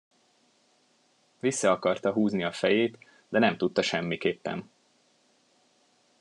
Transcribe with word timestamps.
Vissza 1.39 1.71
akarta 1.71 2.11
húzni 2.11 2.43
a 2.43 2.51
fejét, 2.51 2.97
de 3.29 3.39
nem 3.39 3.57
tudta 3.57 3.81
semmiképpen. 3.81 4.69